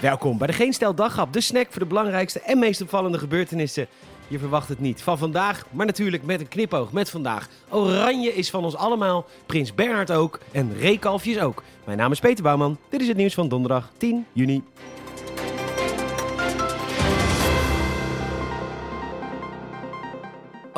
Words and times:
Welkom 0.00 0.38
bij 0.38 0.46
de 0.46 0.52
Geen 0.52 0.72
Stel 0.72 0.94
de 0.94 1.40
snack 1.40 1.66
voor 1.70 1.80
de 1.80 1.86
belangrijkste 1.86 2.40
en 2.40 2.58
meest 2.58 2.80
opvallende 2.80 3.18
gebeurtenissen. 3.18 3.86
Je 4.28 4.38
verwacht 4.38 4.68
het 4.68 4.80
niet 4.80 5.02
van 5.02 5.18
vandaag, 5.18 5.66
maar 5.70 5.86
natuurlijk 5.86 6.22
met 6.22 6.40
een 6.40 6.48
knipoog 6.48 6.92
met 6.92 7.10
vandaag. 7.10 7.48
Oranje 7.68 8.34
is 8.34 8.50
van 8.50 8.64
ons 8.64 8.76
allemaal, 8.76 9.26
Prins 9.46 9.74
Bernhard 9.74 10.10
ook 10.10 10.40
en 10.52 10.76
Reekalfjes 10.78 11.38
ook. 11.38 11.62
Mijn 11.84 11.98
naam 11.98 12.12
is 12.12 12.20
Peter 12.20 12.42
Bouwman, 12.42 12.78
dit 12.88 13.00
is 13.00 13.08
het 13.08 13.16
nieuws 13.16 13.34
van 13.34 13.48
donderdag 13.48 13.90
10 13.96 14.26
juni. 14.32 14.62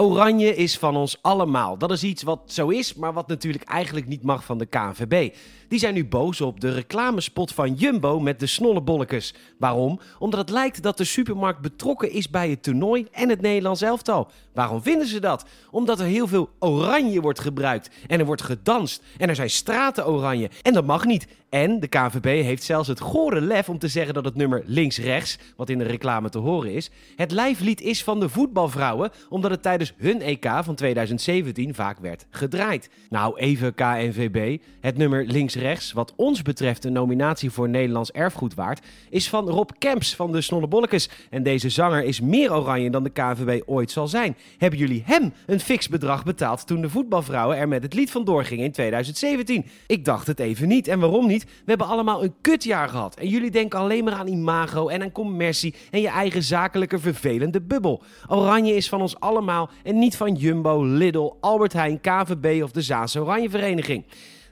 Oranje 0.01 0.57
is 0.57 0.79
van 0.79 0.97
ons 0.97 1.19
allemaal. 1.21 1.79
Dat 1.79 1.91
is 1.91 2.05
iets 2.05 2.23
wat 2.23 2.41
zo 2.47 2.69
is, 2.69 2.95
maar 2.95 3.13
wat 3.13 3.29
natuurlijk 3.29 3.65
eigenlijk 3.65 4.07
niet 4.07 4.23
mag 4.23 4.45
van 4.45 4.59
de 4.59 4.67
KNVB. 4.67 5.35
Die 5.69 5.79
zijn 5.79 5.95
nu 5.95 6.05
boos 6.07 6.41
op 6.41 6.61
de 6.61 6.73
reclamespot 6.73 7.53
van 7.53 7.75
Jumbo 7.75 8.21
met 8.21 8.41
de 8.41 8.47
snollebollekes. 8.47 9.35
Waarom? 9.59 10.01
Omdat 10.19 10.41
het 10.41 10.51
lijkt 10.51 10.83
dat 10.83 10.97
de 10.97 11.05
supermarkt 11.05 11.61
betrokken 11.61 12.13
is 12.13 12.31
bij 12.31 12.51
het 12.51 12.63
toernooi 12.63 13.07
en 13.13 13.29
het 13.29 13.41
Nederlands 13.41 13.83
elftal. 13.83 14.31
Waarom 14.55 14.83
vinden 14.83 15.07
ze 15.07 15.21
dat? 15.21 15.45
Omdat 15.71 16.01
er 16.01 16.07
heel 16.07 16.27
veel 16.27 16.51
oranje 16.59 17.21
wordt 17.21 17.41
gebruikt 17.41 17.91
en 18.07 18.19
er 18.19 18.27
wordt 18.27 18.43
gedanst 18.43 19.03
en 19.19 19.29
er 19.29 19.35
zijn 19.35 19.51
straten 19.51 20.07
oranje 20.07 20.51
en 20.63 20.73
dat 20.73 20.87
mag 20.87 21.05
niet. 21.05 21.27
En 21.49 21.81
de 21.81 21.89
KNVB 21.89 22.43
heeft 22.43 22.63
zelfs 22.63 22.89
het 22.89 23.01
gore 23.01 23.41
lef 23.41 23.69
om 23.69 23.79
te 23.79 23.89
zeggen 23.89 24.15
dat 24.15 24.25
het 24.25 24.35
nummer 24.35 24.63
links-rechts, 24.67 25.39
wat 25.57 25.69
in 25.69 25.79
de 25.79 25.85
reclame 25.85 26.29
te 26.29 26.39
horen 26.39 26.73
is, 26.73 26.91
het 27.17 27.31
lijflied 27.31 27.81
is 27.81 28.05
van 28.05 28.21
de 28.21 28.29
voetbalvrouwen, 28.29 29.11
omdat 29.29 29.51
het 29.51 29.63
tijdens 29.63 29.90
hun 29.97 30.23
EK 30.23 30.51
van 30.63 30.75
2017 30.75 31.75
vaak 31.75 31.99
werd 31.99 32.27
gedraaid. 32.31 32.91
Nou, 33.09 33.39
even 33.39 33.75
KNVB, 33.75 34.59
het 34.81 34.97
nummer 34.97 35.25
links-rechts, 35.27 35.93
wat 35.93 36.13
ons 36.17 36.43
betreft 36.43 36.85
een 36.85 36.93
nominatie 36.93 37.51
voor 37.51 37.69
Nederlands 37.69 38.11
erfgoed 38.11 38.55
waard, 38.55 38.87
is 39.11 39.29
van 39.29 39.49
Rob 39.49 39.71
Kemps 39.79 40.15
van 40.15 40.33
de 40.33 40.41
Snollebollekes. 40.41 41.09
En 41.31 41.43
deze 41.43 41.69
zanger 41.69 42.05
is 42.05 42.21
meer 42.21 42.53
oranje 42.55 42.91
dan 42.91 43.03
de 43.03 43.11
KNVB 43.11 43.63
ooit 43.67 43.91
zal 43.91 44.09
zijn. 44.09 44.37
Hebben 44.59 44.79
jullie 44.79 45.03
hem 45.07 45.33
een 45.47 45.61
fix 45.61 45.89
bedrag 45.89 46.25
betaald 46.25 46.67
toen 46.67 46.81
de 46.81 46.89
voetbalvrouwen 46.89 47.57
er 47.57 47.69
met 47.69 47.83
het 47.83 47.95
lied 47.95 48.11
vandoor 48.11 48.45
gingen 48.45 48.65
in 48.65 48.73
2017? 48.73 49.67
Ik 49.87 50.05
dacht 50.05 50.27
het 50.27 50.39
even 50.41 50.69
niet. 50.69 50.89
En 50.89 51.01
waarom 51.01 51.27
niet? 51.27 51.45
We 51.45 51.51
hebben 51.65 51.87
allemaal 51.87 52.23
een 52.23 52.35
kutjaar 52.41 52.89
gehad. 52.89 53.17
En 53.17 53.29
jullie 53.29 53.51
denken 53.51 53.79
alleen 53.79 54.05
maar 54.05 54.15
aan 54.15 54.27
imago 54.27 54.89
en 54.89 55.03
aan 55.03 55.13
commercie 55.13 55.75
en 55.91 56.01
je 56.01 56.09
eigen 56.09 56.43
zakelijke 56.43 56.99
vervelende 56.99 57.61
bubbel. 57.61 58.03
Oranje 58.29 58.75
is 58.75 58.89
van 58.89 59.01
ons 59.01 59.21
allemaal 59.21 59.71
en 59.83 59.99
niet 59.99 60.17
van 60.17 60.35
Jumbo, 60.35 60.85
Lidl, 60.85 61.33
Albert 61.41 61.73
Heijn, 61.73 62.01
KVB 62.01 62.63
of 62.63 62.71
de 62.71 62.83
Zaanse 62.83 63.21
Oranje 63.21 63.51
Vereniging. 63.51 64.05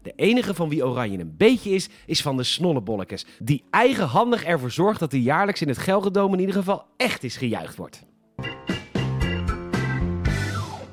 De 0.02 0.12
enige 0.16 0.54
van 0.54 0.68
wie 0.68 0.86
Oranje 0.86 1.18
een 1.18 1.34
beetje 1.36 1.70
is, 1.70 1.88
is 2.06 2.22
van 2.22 2.36
de 2.36 2.42
Snollebollekes. 2.42 3.26
Die 3.38 3.64
eigenhandig 3.70 4.44
ervoor 4.44 4.70
zorgt 4.70 5.00
dat 5.00 5.12
er 5.12 5.18
jaarlijks 5.18 5.62
in 5.62 5.68
het 5.68 5.78
Gelredome 5.78 6.32
in 6.32 6.40
ieder 6.40 6.54
geval 6.54 6.84
echt 6.96 7.24
is 7.24 7.36
gejuicht 7.36 7.76
wordt. 7.76 8.06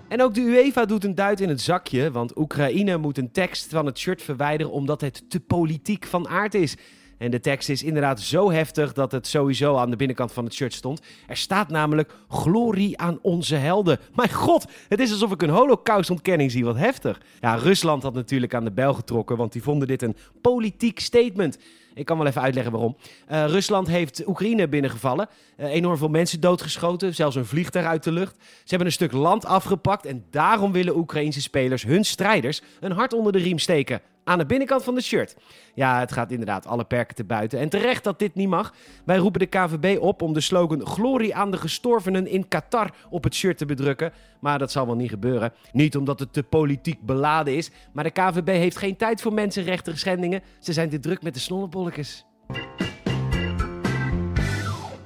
En 0.08 0.22
ook 0.22 0.34
de 0.34 0.42
UEFA 0.42 0.86
doet 0.86 1.04
een 1.04 1.16
duit 1.16 1.42
in 1.42 1.50
het 1.50 1.62
zakje, 1.62 2.12
want 2.12 2.38
Oekraïne 2.38 2.98
moet 2.98 3.18
een 3.18 3.32
tekst 3.32 3.70
van 3.70 3.86
het 3.86 4.00
shirt 4.00 4.22
verwijderen 4.22 4.72
omdat 4.72 5.02
het 5.02 5.30
te 5.30 5.40
politiek 5.40 6.06
van 6.06 6.28
aard 6.28 6.54
is. 6.54 6.76
En 7.18 7.32
de 7.32 7.40
tekst 7.40 7.70
is 7.70 7.84
inderdaad 7.84 8.22
zo 8.22 8.52
heftig 8.52 8.94
dat 8.94 9.12
het 9.12 9.28
sowieso 9.28 9.76
aan 9.76 9.90
de 9.90 9.96
binnenkant 9.96 10.32
van 10.32 10.44
het 10.44 10.54
shirt 10.54 10.74
stond. 10.74 11.02
Er 11.28 11.38
staat 11.38 11.70
namelijk 11.70 12.16
glorie 12.30 12.98
aan 12.98 13.20
onze 13.22 13.56
helden. 13.56 14.00
Mijn 14.16 14.34
god, 14.34 14.66
het 14.90 15.00
is 15.00 15.12
alsof 15.12 15.32
ik 15.32 15.42
een 15.42 15.50
holocaustontkenning 15.50 16.52
zie. 16.52 16.66
Wat 16.66 16.78
heftig. 16.78 17.22
Ja, 17.42 17.56
Rusland 17.56 18.04
had 18.04 18.14
natuurlijk 18.14 18.54
aan 18.54 18.64
de 18.64 18.72
bel 18.72 18.94
getrokken, 18.94 19.38
want 19.38 19.52
die 19.52 19.64
vonden 19.64 19.88
dit 19.88 20.02
een 20.02 20.16
politiek 20.42 21.00
statement. 21.00 21.58
Ik 21.94 22.06
kan 22.06 22.18
wel 22.18 22.28
even 22.28 22.42
uitleggen 22.42 22.72
waarom. 22.72 22.98
Uh, 23.32 23.46
Rusland 23.46 23.88
heeft 23.88 24.28
Oekraïne 24.28 24.68
binnengevallen. 24.68 25.28
Uh, 25.58 25.66
enorm 25.66 25.98
veel 25.98 26.08
mensen 26.08 26.40
doodgeschoten, 26.40 27.16
zelfs 27.16 27.36
een 27.36 27.46
vliegtuig 27.46 27.86
uit 27.86 28.04
de 28.04 28.12
lucht. 28.12 28.36
Ze 28.40 28.70
hebben 28.70 28.88
een 28.88 28.94
stuk 28.94 29.12
land 29.12 29.46
afgepakt 29.46 30.06
en 30.06 30.26
daarom 30.30 30.72
willen 30.72 30.98
Oekraïnse 30.98 31.42
spelers 31.42 31.84
hun 31.84 32.06
strijders 32.06 32.62
een 32.80 32.92
hart 32.92 33.14
onder 33.14 33.32
de 33.32 33.40
riem 33.40 33.60
steken 33.60 34.02
aan 34.26 34.38
de 34.38 34.46
binnenkant 34.46 34.84
van 34.84 34.96
de 34.96 35.02
shirt. 35.02 35.36
Ja, 35.74 36.00
het 36.00 36.12
gaat 36.12 36.32
inderdaad 36.32 36.68
alle 36.68 36.84
perken 36.84 37.16
te 37.16 37.24
buiten. 37.24 37.60
En 37.60 37.70
terecht 37.70 38.04
dat 38.04 38.20
dit 38.20 38.36
niet 38.36 38.48
mag. 38.48 38.74
Wij 39.06 39.18
roepen 39.18 39.40
de 39.40 39.46
KVB 39.46 39.98
op 40.00 40.22
om 40.22 40.34
de 40.34 40.42
slogan 40.42 40.86
Glorie 40.86 41.36
aan 41.36 41.52
de 41.52 41.58
gestorvenen 41.58 42.28
in 42.28 42.48
Qatar 42.48 42.96
op 43.10 43.24
het 43.24 43.36
shirt 43.36 43.58
te 43.58 43.66
bedrukken. 43.66 44.14
Maar 44.40 44.60
dat 44.60 44.72
zal 44.72 44.86
wel 44.86 44.96
niet 44.96 45.10
gebeuren. 45.10 45.54
Niet 45.72 45.98
omdat 45.98 46.20
het 46.20 46.34
te 46.34 46.44
politiek 46.44 47.02
beladen 47.02 47.56
is. 47.56 47.72
Maar 47.94 48.04
de 48.04 48.10
KVB 48.10 48.48
heeft 48.48 48.78
geen 48.78 48.98
tijd 48.98 49.22
voor 49.22 49.34
mensenrechten 49.34 49.98
schendingen. 49.98 50.42
Ze 50.60 50.74
zijn 50.74 50.90
te 50.90 51.00
druk 51.00 51.22
met 51.22 51.34
de 51.34 51.40
snollebolletjes. 51.40 52.26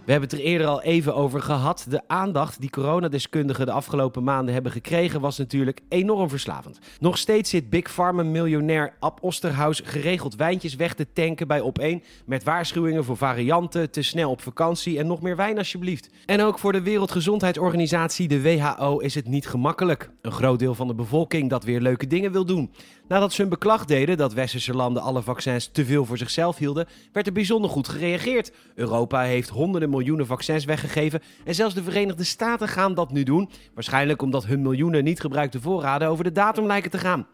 We 0.10 0.16
hebben 0.16 0.34
het 0.34 0.40
er 0.40 0.52
eerder 0.52 0.68
al 0.68 0.82
even 0.82 1.16
over 1.16 1.42
gehad. 1.42 1.86
De 1.90 2.02
aandacht 2.08 2.62
die 2.62 2.70
coronadeskundigen 2.70 3.66
de 3.66 3.72
afgelopen 3.72 4.24
maanden 4.24 4.54
hebben 4.54 4.72
gekregen 4.72 5.22
was 5.22 5.38
natuurlijk 5.38 5.80
enorm 5.90 6.30
verslavend. 6.30 6.80
Nog 7.00 7.18
steeds 7.18 7.50
zit 7.50 7.70
Big 7.70 7.94
Pharma 7.94 8.24
miljonair 8.24 8.94
Ab 9.00 9.24
Osterhaus 9.24 9.82
geregeld 9.84 10.36
wijntjes 10.36 10.76
weg 10.76 10.94
te 10.94 11.08
tanken 11.14 11.48
bij 11.48 11.62
Op1 11.62 12.06
met 12.26 12.44
waarschuwingen 12.44 13.04
voor 13.04 13.18
varianten, 13.18 13.92
te 13.92 14.02
snel 14.02 14.30
op 14.30 14.42
vakantie 14.42 15.00
en 15.00 15.08
nog 15.08 15.22
meer 15.22 15.36
wijn 15.36 15.58
alsjeblieft. 15.58 16.10
En 16.26 16.42
ook 16.42 16.60
voor 16.60 16.72
de 16.72 16.82
Wereldgezondheidsorganisatie, 16.82 18.28
de 18.28 18.42
WHO, 18.42 18.98
is 18.98 19.16
het 19.16 19.28
niet 19.28 19.48
gemakkelijk. 19.48 20.10
Een 20.22 20.32
groot 20.32 20.60
deel 20.60 20.76
van 20.76 20.88
de 20.88 20.96
bevolking 20.96 21.50
dat 21.50 21.64
weer 21.64 21.82
leuke 21.82 22.08
dingen 22.08 22.32
wil 22.32 22.46
doen. 22.46 22.72
Nadat 23.10 23.34
ze 23.34 23.42
hun 23.42 23.50
beklag 23.50 23.86
deden 23.86 24.18
dat 24.18 24.34
westerse 24.34 24.74
landen 24.74 25.02
alle 25.02 25.22
vaccins 25.22 25.70
te 25.72 25.86
veel 25.86 26.06
voor 26.06 26.18
zichzelf 26.18 26.58
hielden, 26.58 26.88
werd 27.12 27.28
er 27.28 27.34
bijzonder 27.34 27.70
goed 27.70 27.88
gereageerd. 27.88 28.52
Europa 28.76 29.22
heeft 29.22 29.50
honderden 29.50 29.90
miljoenen 29.90 30.26
vaccins 30.26 30.66
weggegeven 30.66 31.22
en 31.46 31.56
zelfs 31.56 31.74
de 31.74 31.84
Verenigde 31.84 32.24
Staten 32.24 32.68
gaan 32.68 32.94
dat 32.94 33.12
nu 33.12 33.24
doen. 33.24 33.50
Waarschijnlijk 33.74 34.22
omdat 34.22 34.46
hun 34.46 34.62
miljoenen 34.62 35.04
niet 35.04 35.20
gebruikte 35.20 35.62
voorraden 35.62 36.08
over 36.08 36.24
de 36.24 36.32
datum 36.32 36.66
lijken 36.66 36.92
te 36.92 36.98
gaan. 36.98 37.28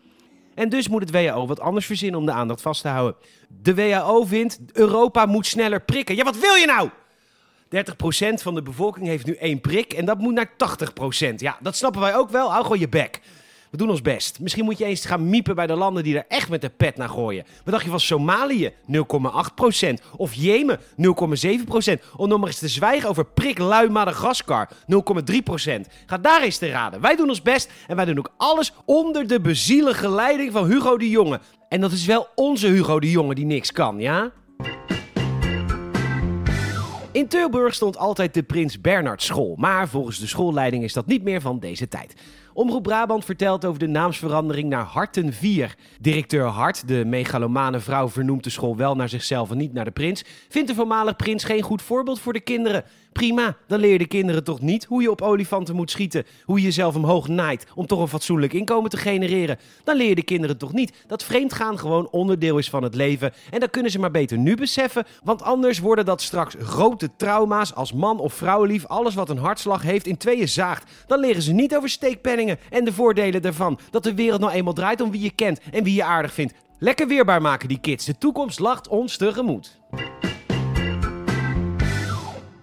En 0.53 0.69
dus 0.69 0.87
moet 0.87 1.01
het 1.01 1.11
WHO 1.11 1.47
wat 1.47 1.59
anders 1.59 1.85
verzinnen 1.85 2.19
om 2.19 2.25
de 2.25 2.31
aandacht 2.31 2.61
vast 2.61 2.81
te 2.81 2.87
houden. 2.87 3.15
De 3.61 3.75
WHO 3.75 4.25
vindt 4.25 4.59
Europa 4.73 5.25
moet 5.25 5.45
sneller 5.45 5.81
prikken. 5.81 6.15
Ja, 6.15 6.23
wat 6.23 6.39
wil 6.39 6.53
je 6.53 6.65
nou? 6.65 6.89
30% 8.39 8.41
van 8.41 8.55
de 8.55 8.61
bevolking 8.61 9.07
heeft 9.07 9.25
nu 9.25 9.33
één 9.33 9.61
prik 9.61 9.93
en 9.93 10.05
dat 10.05 10.17
moet 10.17 10.33
naar 10.33 10.51
80%. 11.31 11.35
Ja, 11.35 11.57
dat 11.61 11.75
snappen 11.75 12.01
wij 12.01 12.15
ook 12.15 12.29
wel. 12.29 12.51
Hou 12.51 12.63
gewoon 12.63 12.79
je 12.79 12.89
bek. 12.89 13.21
We 13.75 13.81
doen 13.81 13.89
ons 13.89 14.01
best. 14.01 14.39
Misschien 14.39 14.65
moet 14.65 14.77
je 14.77 14.85
eens 14.85 15.05
gaan 15.05 15.29
miepen 15.29 15.55
bij 15.55 15.67
de 15.67 15.75
landen 15.75 16.03
die 16.03 16.17
er 16.17 16.25
echt 16.27 16.49
met 16.49 16.61
de 16.61 16.69
pet 16.69 16.97
naar 16.97 17.09
gooien. 17.09 17.45
Wat 17.63 17.73
dacht 17.73 17.83
je 17.83 17.89
van 17.89 17.99
Somalië? 17.99 18.73
0,8%. 18.87 19.93
Of 20.17 20.33
Jemen? 20.33 20.79
0,7%. 20.79 20.83
Om 22.15 22.27
nog 22.27 22.39
maar 22.39 22.47
eens 22.47 22.59
te 22.59 22.67
zwijgen 22.67 23.09
over 23.09 23.25
priklui 23.25 23.89
Madagaskar? 23.89 24.69
0,3%. 24.69 24.75
Ga 26.05 26.17
daar 26.17 26.43
eens 26.43 26.57
te 26.57 26.69
raden. 26.69 27.01
Wij 27.01 27.15
doen 27.15 27.29
ons 27.29 27.41
best 27.41 27.71
en 27.87 27.95
wij 27.95 28.05
doen 28.05 28.17
ook 28.17 28.33
alles 28.37 28.73
onder 28.85 29.27
de 29.27 29.41
bezielige 29.41 30.09
leiding 30.09 30.51
van 30.51 30.65
Hugo 30.65 30.97
de 30.97 31.09
Jonge. 31.09 31.39
En 31.69 31.81
dat 31.81 31.91
is 31.91 32.05
wel 32.05 32.27
onze 32.35 32.67
Hugo 32.67 32.99
de 32.99 33.11
Jonge 33.11 33.35
die 33.35 33.45
niks 33.45 33.71
kan, 33.71 33.99
ja? 33.99 34.31
In 37.11 37.27
Tilburg 37.27 37.73
stond 37.73 37.97
altijd 37.97 38.33
de 38.33 38.43
Prins 38.43 38.81
Bernhard 38.81 39.21
School, 39.21 39.55
maar 39.57 39.87
volgens 39.87 40.19
de 40.19 40.27
schoolleiding 40.27 40.83
is 40.83 40.93
dat 40.93 41.05
niet 41.05 41.23
meer 41.23 41.41
van 41.41 41.59
deze 41.59 41.87
tijd. 41.87 42.13
Omroep 42.55 42.83
Brabant 42.83 43.25
vertelt 43.25 43.65
over 43.65 43.79
de 43.79 43.87
naamsverandering 43.87 44.69
naar 44.69 44.83
Harten 44.83 45.33
4. 45.33 45.75
Directeur 45.99 46.45
Hart, 46.45 46.87
de 46.87 47.05
megalomane 47.05 47.79
vrouw, 47.79 48.09
vernoemt 48.09 48.43
de 48.43 48.49
school 48.49 48.75
wel 48.75 48.95
naar 48.95 49.09
zichzelf 49.09 49.51
en 49.51 49.57
niet 49.57 49.73
naar 49.73 49.85
de 49.85 49.91
prins. 49.91 50.23
Vindt 50.49 50.67
de 50.67 50.75
voormalig 50.75 51.15
prins 51.15 51.43
geen 51.43 51.61
goed 51.61 51.81
voorbeeld 51.81 52.19
voor 52.19 52.33
de 52.33 52.39
kinderen? 52.39 52.83
Prima, 53.19 53.57
dan 53.67 53.79
leer 53.79 53.91
je 53.91 53.97
de 53.97 54.07
kinderen 54.07 54.43
toch 54.43 54.61
niet 54.61 54.85
hoe 54.85 55.01
je 55.01 55.11
op 55.11 55.21
olifanten 55.21 55.75
moet 55.75 55.91
schieten, 55.91 56.25
hoe 56.43 56.57
je 56.57 56.63
jezelf 56.63 56.95
omhoog 56.95 57.27
naait 57.27 57.65
om 57.75 57.85
toch 57.85 57.99
een 57.99 58.07
fatsoenlijk 58.07 58.53
inkomen 58.53 58.89
te 58.89 58.97
genereren. 58.97 59.57
Dan 59.83 59.95
leer 59.95 60.09
je 60.09 60.15
de 60.15 60.23
kinderen 60.23 60.57
toch 60.57 60.73
niet 60.73 61.03
dat 61.07 61.23
vreemdgaan 61.23 61.79
gewoon 61.79 62.07
onderdeel 62.11 62.57
is 62.57 62.69
van 62.69 62.83
het 62.83 62.95
leven. 62.95 63.33
En 63.49 63.59
dat 63.59 63.69
kunnen 63.69 63.91
ze 63.91 63.99
maar 63.99 64.11
beter 64.11 64.37
nu 64.37 64.55
beseffen, 64.55 65.05
want 65.23 65.41
anders 65.41 65.79
worden 65.79 66.05
dat 66.05 66.21
straks 66.21 66.55
grote 66.59 67.09
trauma's 67.17 67.73
als 67.73 67.93
man 67.93 68.19
of 68.19 68.33
vrouwenlief 68.33 68.85
alles 68.85 69.15
wat 69.15 69.29
een 69.29 69.37
hartslag 69.37 69.81
heeft 69.81 70.07
in 70.07 70.17
tweeën 70.17 70.49
zaagt. 70.49 70.91
Dan 71.07 71.19
leren 71.19 71.41
ze 71.41 71.53
niet 71.53 71.75
over 71.75 71.89
en 72.69 72.85
de 72.85 72.93
voordelen 72.93 73.41
daarvan. 73.41 73.79
Dat 73.91 74.03
de 74.03 74.13
wereld 74.13 74.41
nou 74.41 74.53
eenmaal 74.53 74.73
draait 74.73 75.01
om 75.01 75.11
wie 75.11 75.21
je 75.21 75.31
kent 75.31 75.59
en 75.71 75.83
wie 75.83 75.95
je 75.95 76.03
aardig 76.03 76.33
vindt. 76.33 76.53
Lekker 76.79 77.07
weerbaar 77.07 77.41
maken 77.41 77.67
die 77.67 77.79
kids. 77.79 78.05
De 78.05 78.17
toekomst 78.17 78.59
lacht 78.59 78.87
ons 78.87 79.17
tegemoet. 79.17 79.79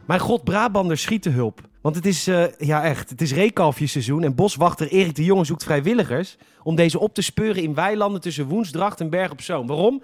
Mijn 0.07 0.21
god, 0.21 0.45
Brabander 0.45 0.99
schieten 0.99 1.33
hulp. 1.33 1.61
Want 1.81 1.97
het 1.97 2.07
is, 2.07 2.29
uh, 2.29 2.45
ja 2.59 2.83
echt, 2.85 3.11
het 3.11 3.21
is 3.21 3.33
reekalfjesseizoen 3.33 4.23
en 4.23 4.35
boswachter 4.35 4.89
Erik 4.89 5.15
de 5.15 5.25
Jonge 5.25 5.45
zoekt 5.45 5.65
vrijwilligers 5.65 6.37
om 6.63 6.75
deze 6.75 6.99
op 6.99 7.15
te 7.15 7.23
speuren 7.23 7.63
in 7.63 7.75
weilanden 7.75 8.21
tussen 8.21 8.47
Woensdracht 8.47 9.01
en 9.01 9.11
Berg 9.11 9.31
op 9.31 9.41
Zoom. 9.41 9.67
Waarom? 9.67 10.03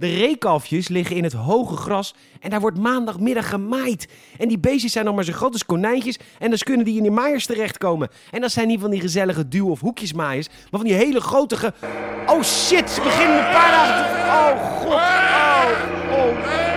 De 0.00 0.14
reekalfjes 0.14 0.88
liggen 0.88 1.16
in 1.16 1.24
het 1.24 1.32
hoge 1.32 1.76
gras 1.76 2.14
en 2.40 2.50
daar 2.50 2.60
wordt 2.60 2.78
maandagmiddag 2.78 3.48
gemaaid. 3.48 4.08
En 4.38 4.48
die 4.48 4.58
beestjes 4.58 4.92
zijn 4.92 5.04
nog 5.04 5.14
maar 5.14 5.24
zo 5.24 5.32
groot 5.32 5.52
als 5.52 5.66
konijntjes 5.66 6.18
en 6.38 6.50
dus 6.50 6.62
kunnen 6.62 6.84
die 6.84 6.96
in 6.96 7.02
die 7.02 7.10
maaiers 7.10 7.46
terechtkomen. 7.46 8.08
En 8.30 8.40
dat 8.40 8.52
zijn 8.52 8.68
niet 8.68 8.80
van 8.80 8.90
die 8.90 9.00
gezellige 9.00 9.48
duw- 9.48 9.70
of 9.70 9.80
hoekjesmaaiers, 9.80 10.48
maar 10.48 10.80
van 10.80 10.84
die 10.84 10.94
hele 10.94 11.20
grote 11.20 11.56
ge... 11.56 11.72
Oh 12.26 12.42
shit, 12.42 12.90
ze 12.90 13.00
beginnen 13.00 13.36
een 13.36 13.52
paar 13.52 13.70
dagen. 13.70 14.04
Oh 14.30 14.76
god, 14.76 14.92
oh. 14.92 16.64
oh. 16.64 16.69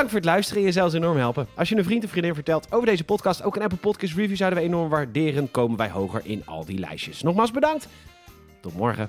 Bedankt 0.00 0.18
voor 0.18 0.30
het 0.30 0.36
luisteren 0.36 0.62
en 0.62 0.68
je 0.68 0.74
zelfs 0.80 0.94
enorm 0.94 1.16
helpen. 1.16 1.46
Als 1.54 1.68
je 1.68 1.76
een 1.76 1.84
vriend 1.84 2.04
of 2.04 2.10
vriendin 2.10 2.34
vertelt 2.34 2.72
over 2.72 2.86
deze 2.86 3.04
podcast, 3.04 3.42
ook 3.42 3.56
een 3.56 3.62
Apple 3.62 3.78
Podcast 3.78 4.14
review 4.14 4.36
zouden 4.36 4.58
we 4.58 4.64
enorm 4.64 4.88
waarderen. 4.88 5.50
Komen 5.50 5.76
wij 5.76 5.90
hoger 5.90 6.20
in 6.24 6.42
al 6.46 6.64
die 6.64 6.78
lijstjes. 6.78 7.22
Nogmaals 7.22 7.50
bedankt. 7.50 7.88
Tot 8.60 8.76
morgen. 8.76 9.06